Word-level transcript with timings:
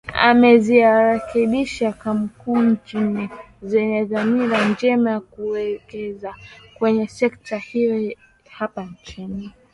Ameziakribisha 0.19 1.87
kampujni 2.01 3.29
zenye 3.61 4.05
dhamira 4.05 4.57
njema 4.69 5.11
ya 5.11 5.19
kuwekeza 5.19 6.33
kwenye 6.77 7.07
sekta 7.07 7.57
hiyo 7.57 8.15
hapa 8.49 8.83
nchini 8.85 9.51